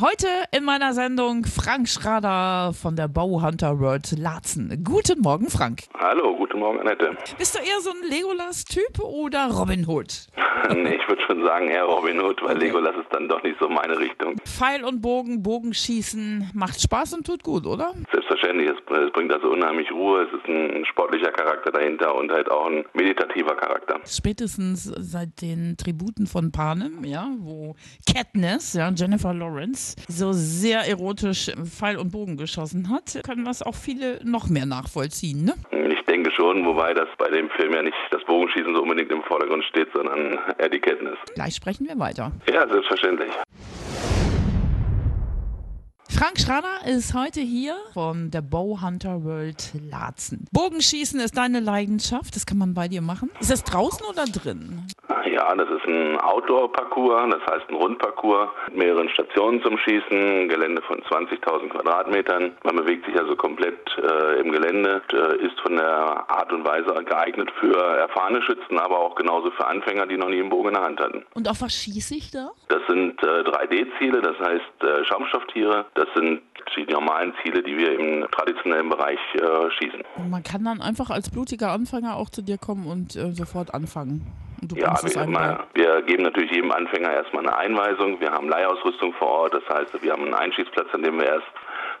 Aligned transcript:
Heute 0.00 0.28
in 0.56 0.62
meiner 0.62 0.92
Sendung 0.92 1.44
Frank 1.44 1.88
Schrader 1.88 2.72
von 2.72 2.94
der 2.94 3.08
Bauhunter 3.08 3.80
World 3.80 4.16
Laatzen. 4.16 4.84
Guten 4.84 5.20
Morgen, 5.22 5.50
Frank. 5.50 5.80
Hallo, 5.98 6.36
guten 6.36 6.60
Morgen, 6.60 6.78
Annette. 6.78 7.16
Bist 7.36 7.56
du 7.56 7.58
eher 7.58 7.80
so 7.80 7.90
ein 7.90 8.08
Legolas-Typ 8.08 9.00
oder 9.00 9.48
Robin 9.50 9.88
Hood? 9.88 10.28
nee, 10.72 10.94
ich 10.94 11.08
würde 11.08 11.20
schon 11.26 11.44
sagen 11.44 11.68
eher 11.68 11.82
Robin 11.82 12.20
Hood, 12.20 12.40
weil 12.44 12.56
Legolas 12.58 12.94
ist 12.94 13.12
dann 13.12 13.28
doch 13.28 13.42
nicht 13.42 13.58
so 13.58 13.68
meine 13.68 13.98
Richtung. 13.98 14.36
Pfeil 14.44 14.84
und 14.84 15.02
Bogen, 15.02 15.42
Bogenschießen 15.42 16.52
macht 16.54 16.80
Spaß 16.80 17.14
und 17.14 17.26
tut 17.26 17.42
gut, 17.42 17.66
oder? 17.66 17.92
Selbstverständlich, 18.12 18.70
es, 18.70 18.76
es 18.76 19.12
bringt 19.12 19.32
also 19.32 19.50
unheimlich 19.50 19.90
Ruhe, 19.90 20.22
es 20.22 20.32
ist 20.32 20.46
ein 20.46 20.84
sportlicher 20.86 21.32
Charakter 21.32 21.72
dahinter 21.72 22.14
und 22.14 22.30
halt 22.30 22.48
auch 22.50 22.66
ein 22.66 22.84
meditativer 22.94 23.56
Charakter. 23.56 23.98
Spätestens 24.06 24.84
seit 24.84 25.42
den 25.42 25.76
Tributen 25.76 26.28
von 26.28 26.52
Panem, 26.52 27.02
ja, 27.04 27.28
wo 27.38 27.74
Katniss, 28.06 28.74
ja, 28.74 28.90
Jennifer 28.90 29.34
Lawrence, 29.34 29.87
so 30.08 30.32
sehr 30.32 30.80
erotisch 30.80 31.50
Pfeil 31.64 31.96
und 31.96 32.10
Bogen 32.10 32.36
geschossen 32.36 32.90
hat, 32.90 33.20
können 33.24 33.44
das 33.44 33.62
auch 33.62 33.74
viele 33.74 34.20
noch 34.24 34.48
mehr 34.48 34.66
nachvollziehen, 34.66 35.44
ne? 35.44 35.54
Ich 35.90 36.04
denke 36.06 36.30
schon, 36.32 36.64
wobei 36.64 36.94
das 36.94 37.08
bei 37.18 37.28
dem 37.30 37.50
Film 37.50 37.74
ja 37.74 37.82
nicht 37.82 37.96
das 38.10 38.24
Bogenschießen 38.24 38.74
so 38.74 38.82
unbedingt 38.82 39.10
im 39.12 39.22
Vordergrund 39.22 39.64
steht, 39.64 39.88
sondern 39.92 40.38
eher 40.58 40.68
die 40.68 40.80
Kenntnis. 40.80 41.16
Gleich 41.34 41.54
sprechen 41.54 41.86
wir 41.86 41.98
weiter. 41.98 42.32
Ja, 42.50 42.66
selbstverständlich. 42.68 43.30
Frank 46.18 46.40
Schrader 46.40 46.84
ist 46.84 47.14
heute 47.14 47.38
hier 47.38 47.76
von 47.94 48.32
der 48.32 48.42
Bowhunter 48.42 49.22
World 49.22 49.70
Laatzen. 49.88 50.48
Bogenschießen 50.50 51.20
ist 51.20 51.38
deine 51.38 51.60
Leidenschaft, 51.60 52.34
das 52.34 52.44
kann 52.44 52.58
man 52.58 52.74
bei 52.74 52.88
dir 52.88 53.02
machen. 53.02 53.30
Ist 53.38 53.52
das 53.52 53.62
draußen 53.62 54.04
oder 54.04 54.24
drin? 54.24 54.82
Ja, 55.30 55.54
das 55.54 55.68
ist 55.70 55.86
ein 55.86 56.18
Outdoor-Parcours, 56.18 57.30
das 57.30 57.54
heißt 57.54 57.68
ein 57.68 57.76
Rundparcours 57.76 58.48
mit 58.66 58.78
mehreren 58.78 59.08
Stationen 59.10 59.62
zum 59.62 59.78
Schießen, 59.78 60.48
Gelände 60.48 60.82
von 60.82 61.00
20.000 61.02 61.68
Quadratmetern. 61.68 62.56
Man 62.64 62.74
bewegt 62.74 63.06
sich 63.06 63.16
also 63.16 63.36
komplett 63.36 63.78
äh, 63.98 64.40
im 64.40 64.50
Gelände, 64.50 65.00
äh, 65.12 65.46
ist 65.46 65.60
von 65.60 65.76
der 65.76 65.86
Art 65.86 66.52
und 66.52 66.66
Weise 66.66 66.92
geeignet 67.04 67.52
für 67.60 67.78
erfahrene 67.78 68.42
Schützen, 68.42 68.80
aber 68.80 68.98
auch 68.98 69.14
genauso 69.14 69.52
für 69.52 69.64
Anfänger, 69.64 70.06
die 70.06 70.16
noch 70.16 70.28
nie 70.28 70.40
einen 70.40 70.50
Bogen 70.50 70.70
in 70.70 70.74
der 70.74 70.82
Hand 70.82 71.00
hatten. 71.00 71.24
Und 71.34 71.48
auf 71.48 71.62
was 71.62 71.72
schieße 71.72 72.16
ich 72.16 72.32
da? 72.32 72.50
Das 72.68 72.82
sind 72.88 73.22
äh, 73.22 73.26
3D-Ziele, 73.26 74.20
das 74.20 74.38
heißt 74.40 74.82
äh, 74.82 75.04
Schaumstofftiere. 75.04 75.86
Das 75.94 76.07
sind 76.14 76.40
die 76.76 76.92
normalen 76.92 77.32
Ziele, 77.42 77.62
die 77.62 77.76
wir 77.76 77.98
im 77.98 78.26
traditionellen 78.30 78.88
Bereich 78.88 79.18
äh, 79.34 79.70
schießen. 79.78 80.02
Und 80.16 80.30
man 80.30 80.42
kann 80.42 80.64
dann 80.64 80.80
einfach 80.80 81.10
als 81.10 81.30
blutiger 81.30 81.70
Anfänger 81.70 82.16
auch 82.16 82.30
zu 82.30 82.42
dir 82.42 82.58
kommen 82.58 82.86
und 82.86 83.16
äh, 83.16 83.32
sofort 83.32 83.74
anfangen. 83.74 84.26
Ja, 84.74 84.94
wir, 85.02 85.22
immer, 85.22 85.64
wir 85.74 86.02
geben 86.02 86.24
natürlich 86.24 86.50
jedem 86.50 86.72
Anfänger 86.72 87.12
erstmal 87.12 87.46
eine 87.46 87.56
Einweisung. 87.56 88.20
Wir 88.20 88.32
haben 88.32 88.48
Leihausrüstung 88.48 89.12
vor 89.14 89.28
Ort, 89.28 89.54
das 89.54 89.62
heißt, 89.68 90.02
wir 90.02 90.12
haben 90.12 90.24
einen 90.24 90.34
Einschießplatz, 90.34 90.88
an 90.92 91.02
dem 91.02 91.18
wir 91.18 91.26
erst 91.26 91.46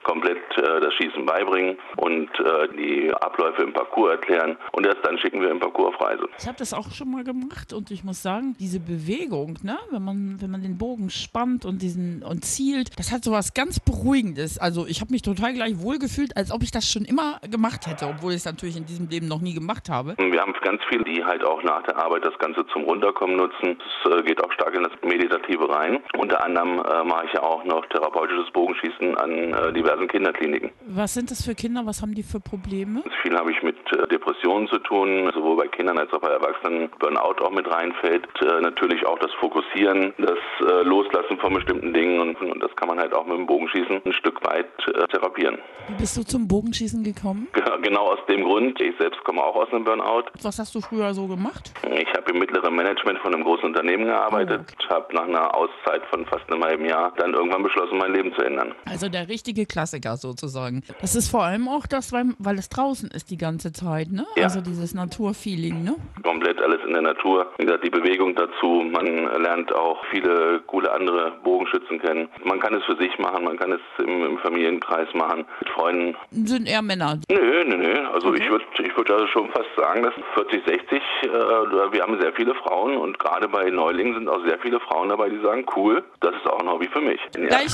komplett 0.08 0.38
äh, 0.56 0.80
das 0.80 0.94
Schießen 0.94 1.26
beibringen 1.26 1.76
und 1.96 2.30
äh, 2.40 2.68
die 2.76 3.12
Abläufe 3.20 3.62
im 3.62 3.72
Parcours 3.72 4.12
erklären 4.12 4.56
und 4.72 4.86
erst 4.86 5.04
dann 5.04 5.18
schicken 5.18 5.42
wir 5.42 5.50
im 5.50 5.60
Parcours 5.60 5.94
auf 5.94 6.00
Reise. 6.00 6.28
Ich 6.38 6.46
habe 6.46 6.56
das 6.58 6.72
auch 6.72 6.90
schon 6.92 7.10
mal 7.10 7.24
gemacht 7.24 7.72
und 7.74 7.90
ich 7.90 8.04
muss 8.04 8.22
sagen, 8.22 8.56
diese 8.58 8.80
Bewegung, 8.80 9.58
ne, 9.62 9.78
wenn 9.90 10.02
man 10.02 10.38
wenn 10.40 10.50
man 10.50 10.62
den 10.62 10.78
Bogen 10.78 11.10
spannt 11.10 11.64
und 11.64 11.82
diesen 11.82 12.22
und 12.22 12.44
zielt, 12.44 12.98
das 12.98 13.12
hat 13.12 13.24
so 13.24 13.32
was 13.32 13.52
ganz 13.54 13.80
beruhigendes. 13.80 14.58
Also, 14.58 14.86
ich 14.86 15.00
habe 15.00 15.12
mich 15.12 15.22
total 15.22 15.52
gleich 15.52 15.80
wohlgefühlt, 15.80 16.36
als 16.36 16.50
ob 16.52 16.62
ich 16.62 16.70
das 16.70 16.90
schon 16.90 17.04
immer 17.04 17.40
gemacht 17.50 17.86
hätte, 17.86 18.06
obwohl 18.06 18.32
ich 18.32 18.38
es 18.38 18.44
natürlich 18.44 18.76
in 18.76 18.86
diesem 18.86 19.08
Leben 19.08 19.28
noch 19.28 19.40
nie 19.40 19.54
gemacht 19.54 19.88
habe. 19.88 20.14
Wir 20.18 20.40
haben 20.40 20.54
ganz 20.62 20.80
viele, 20.88 21.04
die 21.04 21.24
halt 21.24 21.44
auch 21.44 21.62
nach 21.62 21.82
der 21.82 21.96
Arbeit 21.98 22.24
das 22.24 22.38
Ganze 22.38 22.66
zum 22.72 22.84
Runterkommen 22.84 23.36
nutzen. 23.36 23.78
Es 24.04 24.10
äh, 24.10 24.22
geht 24.22 24.42
auch 24.42 24.52
stark 24.52 24.74
in 24.74 24.84
das 24.84 24.92
Meditative 25.02 25.68
rein. 25.68 26.00
Unter 26.16 26.44
anderem 26.44 26.78
äh, 26.78 27.04
mache 27.04 27.26
ich 27.26 27.32
ja 27.32 27.42
auch 27.42 27.64
noch 27.64 27.84
therapeutisches 27.86 28.50
Bogenschießen 28.52 29.16
an 29.18 29.30
äh, 29.52 29.72
diversen 29.98 30.08
Kinderkliniken. 30.08 30.70
Was 30.86 31.14
sind 31.14 31.30
das 31.30 31.44
für 31.44 31.54
Kinder? 31.54 31.82
Was 31.84 32.02
haben 32.02 32.14
die 32.14 32.22
für 32.22 32.40
Probleme? 32.40 33.02
Viel 33.22 33.36
habe 33.36 33.50
ich 33.50 33.62
mit 33.62 33.76
äh, 33.92 34.06
Depressionen 34.08 34.68
zu 34.68 34.78
tun, 34.78 35.30
sowohl 35.34 35.56
bei 35.56 35.68
Kindern 35.68 35.98
als 35.98 36.12
auch 36.12 36.20
bei 36.20 36.28
Erwachsenen. 36.30 36.88
Burnout 36.98 37.42
auch 37.44 37.50
mit 37.50 37.68
reinfällt. 37.70 38.26
Äh, 38.40 38.60
natürlich 38.60 39.04
auch 39.06 39.18
das 39.18 39.32
Fokussieren, 39.40 40.12
das 40.18 40.38
äh, 40.60 40.82
Loslassen 40.82 41.38
von 41.38 41.54
bestimmten 41.54 41.92
Dingen 41.92 42.20
und, 42.20 42.40
und 42.40 42.62
das 42.62 42.74
kann 42.76 42.88
man 42.88 42.98
halt 42.98 43.14
auch 43.14 43.26
mit 43.26 43.36
dem 43.38 43.46
Bogenschießen 43.46 44.00
ein 44.04 44.12
Stück 44.12 44.44
weit 44.46 44.66
äh, 44.88 45.06
therapieren. 45.08 45.58
Wie 45.88 45.94
bist 45.94 46.16
du 46.16 46.22
zum 46.22 46.46
Bogenschießen 46.48 47.02
gekommen? 47.02 47.48
Ge- 47.54 47.64
Genau 47.82 48.06
aus 48.12 48.18
dem 48.28 48.42
Grund. 48.44 48.80
Ich 48.80 48.94
selbst 48.98 49.22
komme 49.24 49.42
auch 49.42 49.54
aus 49.56 49.72
einem 49.72 49.84
Burnout. 49.84 50.24
Was 50.42 50.58
hast 50.58 50.74
du 50.74 50.80
früher 50.80 51.14
so 51.14 51.26
gemacht? 51.26 51.72
Ich 51.90 52.08
habe 52.14 52.32
im 52.32 52.38
mittleren 52.38 52.74
Management 52.74 53.18
von 53.20 53.32
einem 53.34 53.44
großen 53.44 53.64
Unternehmen 53.64 54.04
gearbeitet, 54.04 54.60
habe 54.90 55.14
nach 55.14 55.22
einer 55.26 55.54
Auszeit 55.54 56.02
von 56.10 56.26
fast 56.26 56.50
einem 56.52 56.62
halben 56.64 56.84
Jahr 56.84 57.12
dann 57.16 57.32
irgendwann 57.34 57.62
beschlossen, 57.62 57.96
mein 57.98 58.12
Leben 58.12 58.32
zu 58.34 58.42
ändern. 58.42 58.74
Also 58.84 59.08
der 59.08 59.28
richtige 59.28 59.64
Klassiker 59.78 60.16
sozusagen. 60.16 60.82
Das 61.00 61.14
ist 61.14 61.30
vor 61.30 61.44
allem 61.44 61.68
auch 61.68 61.86
das, 61.86 62.12
weil, 62.12 62.34
weil 62.40 62.58
es 62.58 62.68
draußen 62.68 63.12
ist 63.12 63.30
die 63.30 63.36
ganze 63.36 63.72
Zeit, 63.72 64.10
ne? 64.10 64.26
Ja. 64.34 64.44
Also 64.44 64.60
dieses 64.60 64.92
Naturfeeling, 64.92 65.84
ne? 65.84 65.94
Komplett 66.24 66.60
alles 66.60 66.80
in 66.84 66.94
der 66.94 67.02
Natur. 67.02 67.46
Wie 67.58 67.64
gesagt, 67.64 67.84
die 67.84 67.90
Bewegung 67.90 68.34
dazu. 68.34 68.82
Man 68.90 69.06
lernt 69.40 69.72
auch 69.72 70.04
viele 70.10 70.60
coole 70.66 70.90
andere 70.90 71.30
Bogenschützen 71.44 72.00
kennen. 72.00 72.28
Man 72.44 72.58
kann 72.58 72.74
es 72.74 72.82
für 72.86 72.96
sich 72.96 73.16
machen, 73.20 73.44
man 73.44 73.56
kann 73.56 73.70
es 73.70 73.80
im, 74.04 74.24
im 74.24 74.38
Familienkreis 74.38 75.14
machen, 75.14 75.44
mit 75.60 75.68
Freunden. 75.70 76.16
Sind 76.32 76.68
eher 76.68 76.82
Männer. 76.82 77.20
Nö, 77.30 77.64
nö, 77.64 77.76
nö. 77.76 78.08
Also 78.12 78.34
ich 78.34 78.50
würde 78.50 78.64
ich 78.82 78.96
würd 78.96 79.10
also 79.12 79.28
schon 79.28 79.48
fast 79.50 79.70
sagen, 79.76 80.02
dass 80.02 80.14
40, 80.34 80.60
60, 80.66 80.90
äh, 80.90 81.28
wir 81.28 82.02
haben 82.02 82.20
sehr 82.20 82.32
viele 82.32 82.54
Frauen 82.56 82.96
und 82.96 83.16
gerade 83.20 83.46
bei 83.46 83.70
Neulingen 83.70 84.14
sind 84.14 84.28
auch 84.28 84.44
sehr 84.44 84.58
viele 84.58 84.80
Frauen 84.80 85.08
dabei, 85.10 85.28
die 85.28 85.40
sagen, 85.40 85.64
cool, 85.76 86.02
das 86.18 86.34
ist 86.34 86.46
auch 86.48 86.58
ein 86.58 86.68
Hobby 86.68 86.88
für 86.92 87.00
mich. 87.00 87.20
Ja. 87.36 87.46
Gleich 87.46 87.72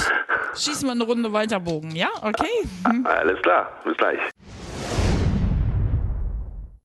schießen 0.54 0.86
wir 0.86 0.92
eine 0.92 1.04
Runde 1.04 1.32
weiter 1.32 1.60
Bogen, 1.60 1.93
ja? 1.96 2.08
Okay. 2.22 2.46
Alles 3.04 3.40
klar, 3.42 3.70
bis 3.84 3.96
gleich. 3.96 4.18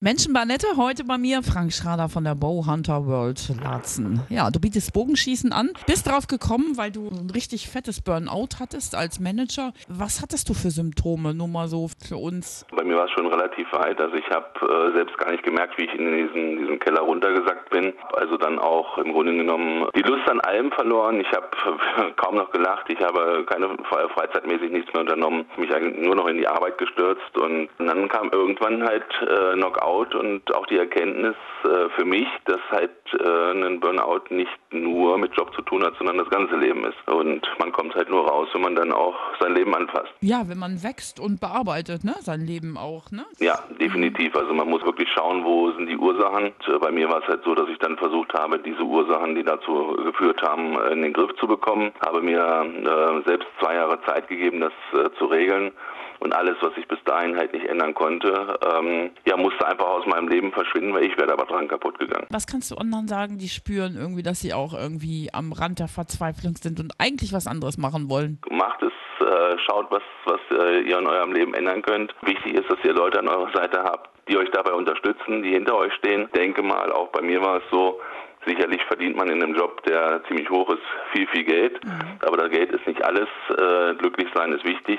Menschen 0.02 0.32
bei 0.32 0.46
Nette, 0.46 0.66
heute 0.78 1.04
bei 1.04 1.18
mir 1.18 1.44
Frank 1.44 1.74
Schrader 1.74 2.08
von 2.08 2.24
der 2.24 2.34
Bowhunter 2.34 3.06
World 3.06 3.52
Laatzen. 3.62 4.22
Ja, 4.30 4.50
du 4.50 4.58
bietest 4.62 4.94
Bogenschießen 4.94 5.52
an. 5.52 5.72
Bist 5.88 6.08
drauf 6.08 6.28
gekommen, 6.28 6.78
weil 6.78 6.90
du 6.90 7.10
ein 7.10 7.30
richtig 7.30 7.68
fettes 7.68 8.00
Burnout 8.00 8.62
hattest 8.62 8.96
als 8.96 9.20
Manager. 9.20 9.74
Was 9.90 10.22
hattest 10.22 10.48
du 10.48 10.54
für 10.54 10.70
Symptome? 10.70 11.34
Nur 11.34 11.50
mal 11.50 11.68
so 11.68 11.90
für 12.08 12.16
uns. 12.16 12.66
Bei 12.74 12.86
mir 12.86 12.96
war 12.96 13.08
es 13.08 13.12
schon 13.12 13.28
relativ 13.28 13.68
weit. 13.74 14.00
Also 14.00 14.16
ich 14.16 14.30
habe 14.30 14.48
äh, 14.62 14.96
selbst 14.96 15.18
gar 15.18 15.32
nicht 15.32 15.44
gemerkt, 15.44 15.78
wie 15.78 15.84
ich 15.84 15.94
in 15.94 16.16
diesen, 16.16 16.60
diesen 16.60 16.80
Keller 16.80 17.06
runtergesackt 17.24 17.70
bin. 17.70 17.94
Also 18.14 18.38
dann 18.38 18.60
auch 18.60 18.98
im 18.98 19.12
Grunde 19.14 19.36
genommen 19.36 19.88
die 19.96 20.02
Lust 20.02 20.28
an 20.30 20.40
allem 20.42 20.72
verloren. 20.72 21.20
Ich 21.20 21.32
habe 21.32 21.48
kaum 22.16 22.36
noch 22.36 22.52
gelacht. 22.52 22.86
Ich 22.90 23.00
habe 23.00 23.44
keine 23.46 23.68
Fre- 23.68 24.10
freizeitmäßig 24.10 24.72
nichts 24.72 24.92
mehr 24.94 25.02
unternommen. 25.02 25.46
Mich 25.58 25.74
eigentlich 25.74 26.04
nur 26.06 26.16
noch 26.16 26.28
in 26.28 26.38
die 26.38 26.48
Arbeit 26.48 26.78
gestürzt. 26.78 27.38
Und 27.38 27.70
dann 27.78 28.08
kam 28.10 28.30
irgendwann 28.32 28.84
halt 28.84 29.04
äh, 29.22 29.54
Knockout 29.56 30.16
und 30.16 30.56
auch 30.56 30.66
die 30.68 30.78
Erkenntnis 30.78 31.36
äh, 31.64 31.90
für 31.98 32.06
mich, 32.06 32.28
dass 32.46 32.60
halt 32.72 32.92
äh, 33.20 33.52
ein 33.52 33.80
Burnout 33.80 34.22
nicht 34.30 34.50
nur 34.72 35.18
mit 35.18 35.36
Job 35.36 35.54
zu 35.56 35.62
tun 35.64 35.84
hat, 35.84 35.94
sondern 35.98 36.18
das 36.18 36.30
ganze 36.30 36.56
Leben 36.56 36.86
ist. 36.86 37.12
Und 37.12 37.42
man 37.60 37.72
kommt 37.72 37.96
halt 37.96 38.10
nur 38.10 38.28
raus, 38.28 38.48
wenn 38.54 38.62
man 38.62 38.76
dann 38.76 38.92
auch 38.94 39.16
sein 39.40 39.54
Leben 39.56 39.76
anfasst. 39.76 40.12
Ja, 40.22 40.44
wenn 40.48 40.58
man 40.60 40.82
wächst 40.84 41.20
und 41.20 41.40
bearbeitet, 41.42 42.04
ne? 42.04 42.16
Sein 42.22 42.42
Leben 42.42 42.78
auch, 42.78 43.12
ne? 43.12 43.26
Ja, 43.40 43.60
definitiv. 43.80 44.36
Also 44.36 44.54
man 44.54 44.70
muss 44.70 44.84
wirklich 44.86 45.10
schauen, 45.14 45.44
wo 45.44 45.72
sind 45.72 45.88
die 45.88 45.98
Ursachen. 45.98 46.52
Bei 46.82 46.92
mir 46.92 47.09
war 47.10 47.22
es 47.22 47.28
halt 47.28 47.44
so, 47.44 47.56
dass 47.56 47.68
ich 47.70 47.78
dann 47.80 47.98
versucht 47.98 48.34
habe, 48.34 48.60
diese 48.60 48.84
Ursachen, 48.84 49.36
die 49.36 49.44
dazu 49.44 49.96
geführt 50.04 50.42
haben, 50.42 50.80
in 50.92 51.02
den 51.02 51.14
Griff 51.14 51.32
zu 51.40 51.48
bekommen. 51.48 51.92
Habe 52.06 52.22
mir 52.22 52.40
äh, 52.40 53.28
selbst 53.28 53.48
zwei 53.60 53.76
Jahre 53.76 54.00
Zeit 54.04 54.28
gegeben, 54.28 54.62
das 54.62 54.74
äh, 54.94 55.10
zu 55.18 55.26
regeln. 55.26 55.72
Und 56.20 56.34
alles, 56.34 56.58
was 56.62 56.74
ich 56.76 56.86
bis 56.88 57.00
dahin 57.06 57.38
halt 57.38 57.54
nicht 57.54 57.66
ändern 57.66 57.94
konnte, 57.94 58.60
ähm, 58.76 59.12
ja, 59.26 59.38
musste 59.38 59.66
einfach 59.66 59.88
aus 59.88 60.06
meinem 60.06 60.28
Leben 60.28 60.52
verschwinden, 60.52 60.94
weil 60.94 61.06
ich 61.06 61.18
wäre 61.18 61.32
aber 61.32 61.46
dran 61.46 61.70
kaputt 61.70 61.98
gegangen. 61.98 62.28
Was 62.30 62.46
kannst 62.46 62.72
du 62.72 62.76
anderen 62.76 63.08
sagen, 63.08 63.38
die 63.38 63.48
spüren 63.48 63.96
irgendwie, 63.96 64.24
dass 64.24 64.42
sie 64.42 64.54
auch 64.54 64.74
irgendwie 64.74 65.30
am 65.32 65.54
Rand 65.54 65.80
der 65.80 65.88
Verzweiflung 65.88 66.58
sind 66.58 66.82
und 66.82 66.92
eigentlich 66.98 67.32
was 67.32 67.48
anderes 67.48 67.78
machen 67.78 68.10
wollen? 68.10 68.40
Macht 68.50 68.84
es, 68.84 68.89
äh, 69.30 69.58
schaut, 69.60 69.92
was, 69.92 70.04
was 70.26 70.40
äh, 70.52 70.82
ihr 70.82 70.98
in 70.98 71.08
eurem 71.08 71.34
Leben 71.34 71.54
ändern 71.54 71.82
könnt. 71.82 72.16
Wichtig 72.22 72.56
ist, 72.56 72.70
dass 72.70 72.80
ihr 72.84 72.94
Leute 72.94 73.20
an 73.20 73.28
eurer 73.28 73.52
Seite 73.54 73.84
habt, 73.84 74.10
die 74.28 74.38
euch 74.38 74.50
dabei 74.52 74.74
unterstützen, 74.74 75.44
die 75.44 75.52
hinter 75.52 75.76
euch 75.78 75.94
stehen. 75.94 76.30
Denke 76.36 76.62
mal, 76.62 76.92
auch 76.92 77.10
bei 77.10 77.22
mir 77.22 77.42
war 77.42 77.58
es 77.58 77.64
so, 77.72 78.00
Sicherlich 78.46 78.82
verdient 78.88 79.18
man 79.18 79.30
in 79.30 79.44
einem 79.44 79.54
Job, 79.54 79.84
der 79.84 80.24
ziemlich 80.28 80.50
hoch 80.50 80.70
ist, 80.70 80.82
viel, 81.12 81.28
viel 81.28 81.44
Geld. 81.44 81.80
Aber 82.26 82.38
das 82.38 82.50
Geld 82.50 82.72
ist 82.72 82.88
nicht 82.88 83.04
alles. 83.04 83.28
Äh, 83.50 83.96
glücklich 83.96 84.28
sein 84.34 84.54
ist 84.54 84.64
wichtig. 84.64 84.98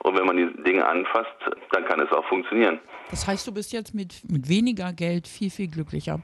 Und 0.00 0.18
wenn 0.18 0.26
man 0.26 0.36
die 0.36 0.62
Dinge 0.62 0.86
anfasst, 0.86 1.34
dann 1.72 1.86
kann 1.86 2.00
es 2.00 2.12
auch 2.12 2.24
funktionieren. 2.26 2.78
Das 3.10 3.26
heißt, 3.26 3.46
du 3.46 3.54
bist 3.54 3.72
jetzt 3.72 3.94
mit, 3.94 4.22
mit 4.30 4.48
weniger 4.48 4.92
Geld 4.92 5.26
viel, 5.26 5.50
viel 5.50 5.68
glücklicher. 5.68 6.20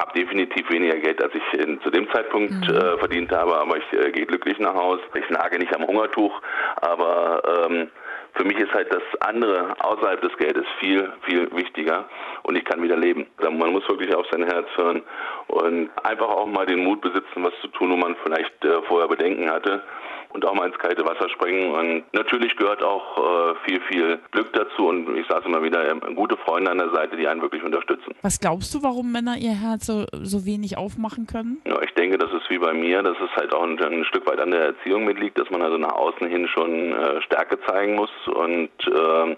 Ich 0.00 0.06
habe 0.06 0.18
definitiv 0.18 0.70
weniger 0.70 0.96
Geld, 0.96 1.22
als 1.22 1.34
ich 1.34 1.60
in, 1.60 1.78
zu 1.82 1.90
dem 1.90 2.10
Zeitpunkt 2.10 2.52
Mhm. 2.52 2.74
äh, 2.74 2.96
verdient 2.96 3.30
habe, 3.32 3.54
aber 3.58 3.76
ich 3.76 3.92
äh, 3.92 4.10
gehe 4.10 4.24
glücklich 4.24 4.58
nach 4.58 4.74
Hause. 4.74 5.02
Ich 5.14 5.28
nage 5.28 5.58
nicht 5.58 5.76
am 5.76 5.86
Hungertuch, 5.86 6.40
aber 6.80 7.42
ähm, 7.68 7.90
für 8.32 8.44
mich 8.44 8.56
ist 8.58 8.72
halt 8.72 8.90
das 8.90 9.02
andere 9.20 9.74
außerhalb 9.80 10.22
des 10.22 10.34
Geldes 10.38 10.64
viel, 10.78 11.12
viel 11.26 11.54
wichtiger 11.54 12.08
und 12.44 12.56
ich 12.56 12.64
kann 12.64 12.82
wieder 12.82 12.96
leben. 12.96 13.26
Man 13.42 13.72
muss 13.72 13.86
wirklich 13.90 14.14
auf 14.14 14.24
sein 14.32 14.44
Herz 14.44 14.68
hören 14.76 15.02
und 15.48 15.90
einfach 16.02 16.28
auch 16.28 16.46
mal 16.46 16.64
den 16.64 16.82
Mut 16.82 17.02
besitzen, 17.02 17.44
was 17.44 17.52
zu 17.60 17.68
tun, 17.68 17.90
wo 17.90 17.96
man 17.96 18.16
vielleicht 18.24 18.64
äh, 18.64 18.80
vorher 18.88 19.06
Bedenken 19.08 19.50
hatte 19.50 19.82
und 20.32 20.44
auch 20.44 20.54
mal 20.54 20.66
ins 20.66 20.78
kalte 20.78 21.04
Wasser 21.04 21.28
springen. 21.28 21.72
Und 21.72 22.04
natürlich 22.12 22.56
gehört 22.56 22.82
auch 22.82 23.18
äh, 23.18 23.54
viel, 23.64 23.80
viel 23.82 24.18
Glück 24.30 24.52
dazu 24.52 24.88
und 24.88 25.16
ich 25.16 25.26
sage 25.26 25.40
es 25.40 25.46
immer 25.46 25.62
wieder, 25.62 25.90
ähm, 25.90 26.00
gute 26.14 26.36
Freunde 26.38 26.70
an 26.70 26.78
der 26.78 26.90
Seite, 26.90 27.16
die 27.16 27.26
einen 27.26 27.42
wirklich 27.42 27.62
unterstützen. 27.62 28.14
Was 28.22 28.38
glaubst 28.40 28.74
du, 28.74 28.82
warum 28.82 29.12
Männer 29.12 29.36
ihr 29.36 29.52
Herz 29.52 29.86
so, 29.86 30.06
so 30.22 30.46
wenig 30.46 30.76
aufmachen 30.78 31.26
können? 31.26 31.60
Ja, 31.66 31.80
ich 31.82 31.92
denke, 31.94 32.18
das 32.18 32.32
ist 32.32 32.48
wie 32.50 32.58
bei 32.58 32.72
mir, 32.72 33.02
dass 33.02 33.16
es 33.18 33.30
halt 33.36 33.54
auch 33.54 33.62
ein, 33.62 33.80
ein 33.80 34.04
Stück 34.04 34.26
weit 34.26 34.40
an 34.40 34.50
der 34.50 34.66
Erziehung 34.66 35.04
mitliegt, 35.04 35.38
dass 35.38 35.50
man 35.50 35.62
also 35.62 35.78
nach 35.78 35.92
außen 35.92 36.26
hin 36.28 36.46
schon 36.48 36.92
äh, 36.92 37.22
Stärke 37.22 37.58
zeigen 37.66 37.94
muss 37.94 38.10
und 38.26 38.70
äh, 38.86 39.36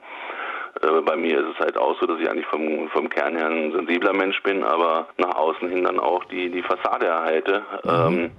bei 0.80 1.16
mir 1.16 1.38
ist 1.38 1.54
es 1.54 1.58
halt 1.60 1.76
auch 1.76 1.98
so, 2.00 2.06
dass 2.06 2.18
ich 2.18 2.28
eigentlich 2.28 2.46
vom, 2.46 2.88
vom 2.88 3.08
Kern 3.08 3.36
her 3.36 3.46
ein 3.46 3.72
sensibler 3.72 4.12
Mensch 4.14 4.42
bin, 4.42 4.64
aber 4.64 5.06
nach 5.18 5.34
außen 5.36 5.68
hin 5.68 5.84
dann 5.84 6.00
auch 6.00 6.24
die, 6.24 6.50
die 6.50 6.62
Fassade 6.62 7.06
erhalte. 7.06 7.62
Mhm. 7.84 7.90
Ähm, 7.90 8.30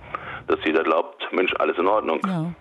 dass 0.47 0.59
jeder 0.65 0.83
glaubt, 0.83 1.21
Mensch, 1.31 1.53
alles 1.59 1.77
in 1.77 1.87
Ordnung. 1.87 2.19
Ja. 2.25 2.53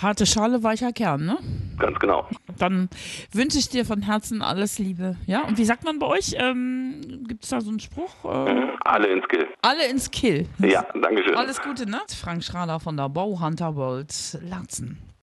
Harte 0.00 0.26
Schale, 0.26 0.62
weicher 0.62 0.92
Kern, 0.92 1.26
ne? 1.26 1.38
Ganz 1.78 1.98
genau. 1.98 2.26
Dann 2.58 2.88
wünsche 3.32 3.58
ich 3.58 3.68
dir 3.68 3.84
von 3.84 4.02
Herzen 4.02 4.42
alles 4.42 4.78
Liebe. 4.78 5.16
Ja, 5.26 5.42
und 5.42 5.58
wie 5.58 5.64
sagt 5.64 5.84
man 5.84 5.98
bei 5.98 6.06
euch? 6.06 6.34
Ähm, 6.38 7.24
Gibt 7.28 7.44
es 7.44 7.50
da 7.50 7.60
so 7.60 7.70
einen 7.70 7.80
Spruch? 7.80 8.24
Äh, 8.24 8.68
alle 8.84 9.08
ins 9.08 9.28
Kill. 9.28 9.46
Alle 9.62 9.86
ins 9.86 10.10
Kill. 10.10 10.48
Ja, 10.58 10.86
danke 10.94 11.22
schön. 11.22 11.36
Alles 11.36 11.60
Gute, 11.60 11.88
ne? 11.88 12.00
Frank 12.18 12.42
Schrader 12.42 12.80
von 12.80 12.96
der 12.96 13.08
Bauhunter 13.08 13.76
World 13.76 14.12
Latzen. 14.48 14.98